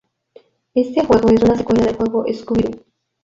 Este 0.73 1.05
juego 1.05 1.29
es 1.29 1.43
una 1.43 1.55
secuela 1.55 1.83
del 1.85 1.95
juego 1.97 2.25
Scooby-Doo! 2.25 2.83